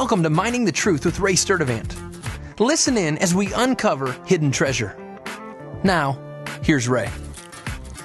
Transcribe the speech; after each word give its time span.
Welcome 0.00 0.22
to 0.22 0.30
Mining 0.30 0.64
the 0.64 0.72
Truth 0.72 1.04
with 1.04 1.20
Ray 1.20 1.34
Sturdivant. 1.34 2.58
Listen 2.58 2.96
in 2.96 3.18
as 3.18 3.34
we 3.34 3.52
uncover 3.52 4.10
hidden 4.24 4.50
treasure. 4.50 4.96
Now, 5.84 6.18
here's 6.62 6.88
Ray. 6.88 7.10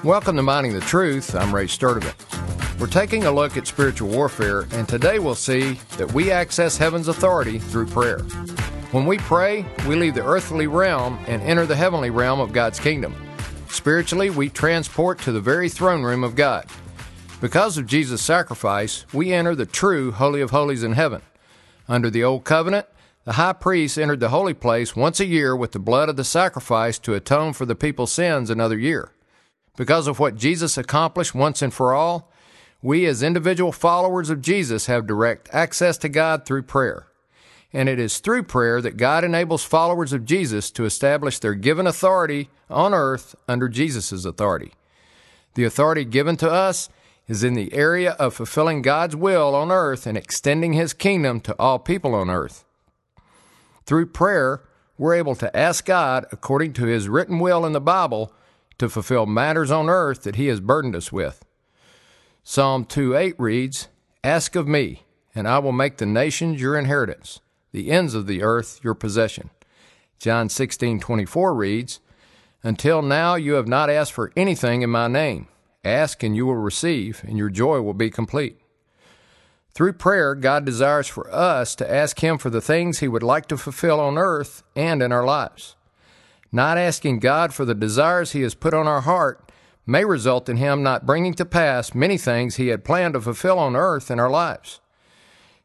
Welcome 0.04 0.36
to 0.36 0.44
Mining 0.44 0.74
the 0.74 0.82
Truth. 0.82 1.34
I'm 1.34 1.56
Ray 1.56 1.68
Sturdivant. 1.68 2.82
We're 2.82 2.88
taking 2.88 3.24
a 3.24 3.32
look 3.32 3.56
at 3.56 3.66
spiritual 3.66 4.10
warfare, 4.10 4.68
and 4.74 4.90
today 4.90 5.20
we'll 5.20 5.36
see 5.36 5.80
that 5.96 6.12
we 6.12 6.32
access 6.32 6.76
heaven's 6.76 7.08
authority 7.08 7.60
through 7.60 7.86
prayer. 7.86 8.20
When 8.92 9.06
we 9.06 9.18
pray, 9.18 9.66
we 9.88 9.96
leave 9.96 10.16
the 10.16 10.26
earthly 10.26 10.68
realm 10.68 11.18
and 11.28 11.42
enter 11.44 11.66
the 11.66 11.78
heavenly 11.78 12.10
realm 12.10 12.42
of 12.42 12.52
God's 12.52 12.78
kingdom. 12.78 13.16
Spiritually, 13.70 14.30
we 14.30 14.50
transport 14.50 15.20
to 15.20 15.32
the 15.32 15.40
very 15.40 15.70
throne 15.70 16.04
room 16.04 16.26
of 16.26 16.36
God. 16.36 16.66
Because 17.40 17.78
of 17.78 17.88
Jesus' 17.88 18.22
sacrifice, 18.22 19.06
we 19.14 19.32
enter 19.32 19.56
the 19.56 19.66
true 19.66 20.12
Holy 20.12 20.42
of 20.42 20.52
Holies 20.52 20.84
in 20.84 20.92
heaven. 20.92 21.22
Under 21.88 22.10
the 22.10 22.24
Old 22.24 22.44
Covenant, 22.44 22.88
the 23.26 23.34
high 23.34 23.54
priest 23.54 23.98
entered 23.98 24.20
the 24.20 24.30
holy 24.30 24.54
place 24.54 24.96
once 24.96 25.20
a 25.20 25.26
year 25.26 25.56
with 25.56 25.72
the 25.72 25.80
blood 25.80 26.10
of 26.10 26.16
the 26.16 26.24
sacrifice 26.24 27.00
to 27.00 27.14
atone 27.14 27.54
for 27.54 27.66
the 27.66 27.76
people's 27.76 28.12
sins 28.12 28.50
another 28.50 28.78
year. 28.78 29.12
Because 29.78 30.08
of 30.08 30.20
what 30.20 30.36
Jesus 30.36 30.78
accomplished 30.78 31.36
once 31.36 31.62
and 31.62 31.74
for 31.74 31.94
all, 31.94 32.32
we 32.82 33.06
as 33.06 33.24
individual 33.24 33.72
followers 33.72 34.30
of 34.30 34.42
Jesus 34.42 34.86
have 34.86 35.08
direct 35.08 35.50
access 35.52 35.98
to 35.98 36.10
God 36.10 36.46
through 36.46 36.64
prayer. 36.64 37.08
And 37.74 37.90
it 37.90 38.00
is 38.00 38.20
through 38.20 38.44
prayer 38.44 38.80
that 38.82 38.96
God 38.96 39.24
enables 39.24 39.64
followers 39.64 40.14
of 40.14 40.24
Jesus 40.24 40.72
to 40.72 40.86
establish 40.86 41.40
their 41.40 41.56
given 41.56 41.88
authority 41.88 42.50
on 42.70 42.94
earth 42.94 43.36
under 43.48 43.68
Jesus' 43.68 44.24
authority. 44.24 44.72
The 45.56 45.64
authority 45.64 46.06
given 46.06 46.38
to 46.38 46.50
us 46.50 46.90
is 47.28 47.44
in 47.44 47.54
the 47.54 47.74
area 47.74 48.12
of 48.14 48.34
fulfilling 48.34 48.82
God's 48.82 49.16
will 49.16 49.56
on 49.56 49.72
earth 49.72 50.06
and 50.06 50.18
extending 50.18 50.74
His 50.74 50.94
kingdom 50.94 51.40
to 51.42 51.56
all 51.60 51.80
people 51.80 52.14
on 52.14 52.30
earth. 52.30 52.64
Through 53.86 54.08
prayer, 54.08 54.62
we're 54.98 55.16
able 55.16 55.36
to 55.36 55.56
ask 55.56 55.86
God, 55.86 56.26
according 56.32 56.74
to 56.74 56.86
His 56.86 57.10
written 57.10 57.40
will 57.40 57.66
in 57.66 57.74
the 57.74 57.82
Bible, 57.82 58.32
to 58.78 58.90
fulfill 58.90 59.26
matters 59.26 59.72
on 59.72 59.90
earth 59.90 60.24
that 60.24 60.36
He 60.36 60.48
has 60.48 60.60
burdened 60.60 60.96
us 60.96 61.12
with. 61.12 61.44
Psalm 62.44 62.86
2 62.86 63.16
8 63.16 63.36
reads, 63.40 63.88
Ask 64.24 64.56
of 64.56 64.68
me, 64.68 65.04
and 65.34 65.48
I 65.48 65.60
will 65.60 65.72
make 65.72 65.98
the 65.98 66.06
nations 66.06 66.62
your 66.62 66.78
inheritance, 66.78 67.40
the 67.72 67.92
ends 67.92 68.14
of 68.14 68.28
the 68.28 68.44
earth 68.44 68.80
your 68.84 68.94
possession. 68.94 69.50
John 70.20 70.50
16 70.50 71.00
24 71.00 71.54
reads, 71.54 72.00
Until 72.64 73.02
now 73.02 73.36
you 73.36 73.54
have 73.54 73.68
not 73.68 73.90
asked 73.90 74.14
for 74.14 74.32
anything 74.36 74.82
in 74.82 74.90
my 74.90 75.08
name. 75.08 75.48
Ask 75.86 76.24
and 76.24 76.36
you 76.36 76.48
will 76.48 76.56
receive, 76.56 77.24
and 77.28 77.38
your 77.38 77.50
joy 77.50 77.80
will 77.80 77.94
be 77.94 78.10
complete. 78.10 78.60
Through 79.76 79.94
prayer, 79.94 80.34
God 80.34 80.66
desires 80.66 81.08
for 81.08 81.32
us 81.34 81.76
to 81.76 81.90
ask 81.90 82.20
Him 82.20 82.38
for 82.38 82.50
the 82.50 82.62
things 82.62 83.00
He 83.00 83.08
would 83.08 83.24
like 83.24 83.46
to 83.48 83.58
fulfill 83.58 84.00
on 84.00 84.18
earth 84.18 84.64
and 84.76 85.04
in 85.04 85.12
our 85.12 85.26
lives. 85.26 85.76
Not 86.52 86.78
asking 86.78 87.20
God 87.20 87.54
for 87.54 87.66
the 87.66 87.76
desires 87.76 88.32
He 88.32 88.42
has 88.42 88.56
put 88.56 88.74
on 88.74 88.88
our 88.88 89.02
heart 89.02 89.52
may 89.86 90.06
result 90.06 90.50
in 90.50 90.58
Him 90.58 90.82
not 90.82 91.06
bringing 91.06 91.34
to 91.36 91.46
pass 91.46 91.94
many 91.94 92.18
things 92.18 92.56
He 92.56 92.70
had 92.70 92.86
planned 92.86 93.14
to 93.14 93.22
fulfill 93.22 93.60
on 93.60 93.76
earth 93.76 94.10
in 94.10 94.20
our 94.20 94.30
lives. 94.30 94.80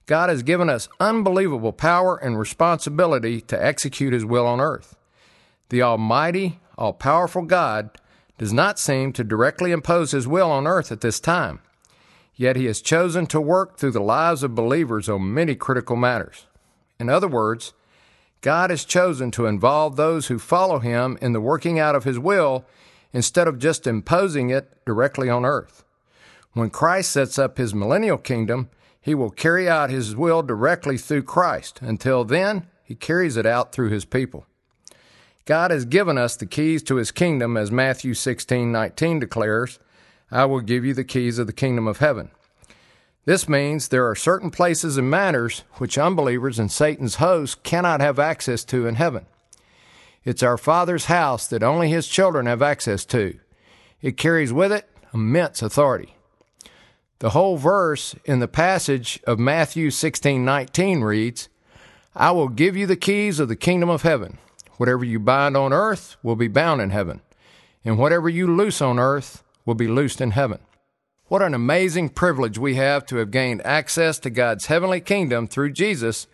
God 0.07 0.29
has 0.29 0.43
given 0.43 0.69
us 0.69 0.89
unbelievable 0.99 1.73
power 1.73 2.17
and 2.17 2.39
responsibility 2.39 3.41
to 3.43 3.65
execute 3.65 4.13
His 4.13 4.25
will 4.25 4.47
on 4.47 4.61
earth. 4.61 4.97
The 5.69 5.83
Almighty, 5.83 6.59
all 6.77 6.93
powerful 6.93 7.43
God 7.43 7.97
does 8.41 8.55
not 8.55 8.79
seem 8.79 9.13
to 9.13 9.23
directly 9.23 9.71
impose 9.71 10.13
his 10.13 10.27
will 10.27 10.51
on 10.51 10.67
earth 10.67 10.91
at 10.91 11.03
this 11.03 11.21
time. 11.21 11.61
Yet 12.35 12.57
he 12.57 12.65
has 12.65 12.81
chosen 12.81 13.27
to 13.27 13.39
work 13.39 13.77
through 13.77 13.91
the 13.91 14.01
lives 14.01 14.43
of 14.43 14.55
believers 14.55 15.11
on 15.11 15.35
many 15.35 15.55
critical 15.55 15.95
matters. 15.95 16.47
In 16.99 17.11
other 17.11 17.29
words, 17.29 17.75
God 18.41 18.71
has 18.71 18.87
chosen 18.87 19.31
to 19.33 19.45
involve 19.45 19.97
those 19.97 20.29
who 20.29 20.39
follow 20.39 20.79
him 20.79 21.19
in 21.21 21.35
the 21.35 21.41
working 21.41 21.79
out 21.79 21.95
of 21.95 22.05
his 22.05 22.19
will 22.19 22.65
instead 23.13 23.47
of 23.47 23.59
just 23.59 23.87
imposing 23.87 24.49
it 24.49 24.73
directly 24.87 25.29
on 25.29 25.45
earth. 25.45 25.85
When 26.55 26.71
Christ 26.71 27.13
sets 27.13 27.39
up 27.39 27.59
his 27.59 27.75
millennial 27.75 28.17
kingdom, 28.17 28.71
he 29.03 29.15
will 29.15 29.29
carry 29.29 29.69
out 29.69 29.91
his 29.91 30.17
will 30.17 30.43
directly 30.43 30.97
through 30.97 31.25
Christ. 31.25 31.83
Until 31.83 32.25
then, 32.25 32.69
he 32.83 32.95
carries 32.95 33.37
it 33.37 33.45
out 33.45 33.73
through 33.73 33.91
his 33.91 34.07
people. 34.07 34.47
God 35.51 35.73
has 35.73 35.85
given 35.85 36.17
us 36.17 36.37
the 36.37 36.47
keys 36.47 36.81
to 36.85 36.95
his 36.95 37.11
kingdom, 37.11 37.57
as 37.57 37.73
Matthew 37.73 38.15
16 38.15 38.71
19 38.71 39.19
declares, 39.19 39.81
I 40.31 40.45
will 40.45 40.61
give 40.61 40.85
you 40.85 40.95
the 40.95 41.03
keys 41.03 41.41
of 41.41 41.49
the 41.49 41.53
kingdom 41.53 41.89
of 41.89 41.99
heaven. 41.99 42.31
This 43.25 43.49
means 43.49 43.89
there 43.89 44.09
are 44.09 44.15
certain 44.15 44.53
places 44.53 44.97
and 44.97 45.11
matters 45.11 45.65
which 45.79 45.99
unbelievers 45.99 46.61
and 46.61 46.71
Satan's 46.71 47.17
hosts 47.17 47.57
cannot 47.65 48.01
have 48.01 48.21
access 48.21 48.63
to 48.67 48.87
in 48.87 48.95
heaven. 48.95 49.27
It's 50.25 50.45
our 50.45 50.57
Father's 50.57 51.07
house 51.07 51.49
that 51.49 51.65
only 51.65 51.89
His 51.89 52.07
children 52.07 52.47
have 52.47 52.63
access 52.63 53.05
to. 53.07 53.37
It 54.01 54.17
carries 54.17 54.53
with 54.53 54.71
it 54.71 54.89
immense 55.13 55.63
authority. 55.63 56.15
The 57.19 57.31
whole 57.31 57.57
verse 57.57 58.15
in 58.25 58.39
the 58.39 58.47
passage 58.47 59.19
of 59.27 59.41
Matthew 59.41 59.91
16:19 59.91 61.03
reads, 61.03 61.49
"I 62.15 62.31
will 62.31 62.47
give 62.47 62.77
you 62.77 62.87
the 62.87 62.95
keys 62.95 63.41
of 63.41 63.49
the 63.49 63.57
kingdom 63.57 63.89
of 63.91 64.03
heaven. 64.03 64.39
Whatever 64.81 65.05
you 65.05 65.19
bind 65.21 65.59
on 65.59 65.75
earth 65.75 66.17
will 66.23 66.37
be 66.37 66.49
bound 66.49 66.81
in 66.81 66.89
heaven, 66.89 67.21
and 67.85 67.99
whatever 67.99 68.31
you 68.31 68.47
loose 68.47 68.81
on 68.81 68.99
earth 68.99 69.45
will 69.67 69.75
be 69.75 69.87
loosed 69.87 70.23
in 70.23 70.31
heaven. 70.31 70.59
What 71.27 71.43
an 71.43 71.53
amazing 71.53 72.09
privilege 72.09 72.57
we 72.57 72.77
have 72.77 73.05
to 73.09 73.17
have 73.17 73.31
gained 73.31 73.61
access 73.67 74.19
to 74.21 74.31
God's 74.31 74.67
heavenly 74.67 75.03
kingdom 75.03 75.47
through 75.47 75.73
Jesus 75.73 76.29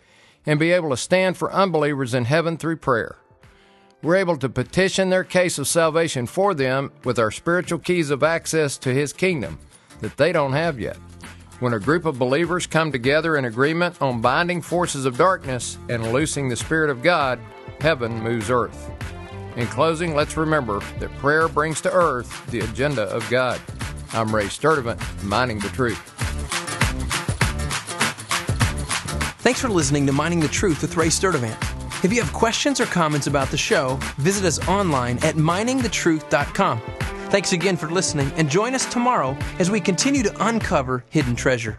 and 0.45 0.57
be 0.57 0.71
able 0.71 0.91
to 0.91 0.95
stand 0.95 1.35
for 1.35 1.51
unbelievers 1.51 2.13
in 2.13 2.23
heaven 2.23 2.55
through 2.55 2.77
prayer. 2.77 3.17
We're 4.01 4.15
able 4.15 4.37
to 4.37 4.47
petition 4.47 5.09
their 5.09 5.25
case 5.25 5.57
of 5.59 5.67
salvation 5.67 6.25
for 6.25 6.53
them 6.53 6.93
with 7.03 7.19
our 7.19 7.31
spiritual 7.31 7.79
keys 7.79 8.11
of 8.11 8.23
access 8.23 8.77
to 8.77 8.93
His 8.93 9.11
kingdom 9.11 9.59
that 9.99 10.15
they 10.15 10.31
don't 10.31 10.53
have 10.53 10.79
yet. 10.79 10.95
When 11.59 11.73
a 11.73 11.79
group 11.79 12.05
of 12.05 12.19
believers 12.19 12.67
come 12.67 12.91
together 12.91 13.35
in 13.35 13.45
agreement 13.45 13.99
on 13.99 14.21
binding 14.21 14.61
forces 14.61 15.05
of 15.05 15.17
darkness 15.17 15.79
and 15.89 16.13
loosing 16.13 16.49
the 16.49 16.55
Spirit 16.55 16.91
of 16.91 17.01
God, 17.01 17.39
heaven 17.79 18.21
moves 18.21 18.51
earth. 18.51 18.91
In 19.55 19.65
closing, 19.65 20.13
let's 20.13 20.37
remember 20.37 20.81
that 20.99 21.09
prayer 21.17 21.47
brings 21.47 21.81
to 21.81 21.91
earth 21.91 22.45
the 22.51 22.59
agenda 22.59 23.03
of 23.03 23.27
God. 23.31 23.59
I'm 24.13 24.33
Ray 24.35 24.45
Sturdivant, 24.45 25.01
Mining 25.23 25.57
the 25.57 25.69
Truth. 25.69 25.97
Thanks 29.39 29.59
for 29.59 29.69
listening 29.69 30.05
to 30.05 30.13
Mining 30.13 30.39
the 30.39 30.47
Truth 30.47 30.83
with 30.83 30.95
Ray 30.95 31.07
Sturdivant. 31.07 31.57
If 32.05 32.13
you 32.13 32.21
have 32.21 32.31
questions 32.33 32.79
or 32.79 32.85
comments 32.85 33.25
about 33.25 33.49
the 33.49 33.57
show, 33.57 33.95
visit 34.17 34.45
us 34.45 34.67
online 34.67 35.17
at 35.23 35.35
miningthetruth.com. 35.35 36.96
Thanks 37.29 37.51
again 37.51 37.75
for 37.75 37.89
listening 37.89 38.31
and 38.37 38.49
join 38.49 38.73
us 38.73 38.85
tomorrow 38.85 39.37
as 39.59 39.69
we 39.69 39.81
continue 39.81 40.23
to 40.23 40.47
uncover 40.47 41.03
hidden 41.09 41.35
treasure. 41.35 41.77